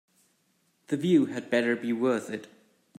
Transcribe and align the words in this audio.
The 0.87 0.97
view 0.97 1.27
had 1.27 1.51
better 1.51 1.75
be 1.75 1.93
worth 1.93 2.31
it. 2.31 2.47